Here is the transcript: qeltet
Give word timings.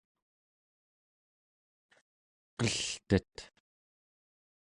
qeltet 2.63 3.35